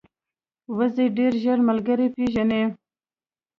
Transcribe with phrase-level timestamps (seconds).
[0.77, 2.63] وزې ډېر ژر ملګري پېژني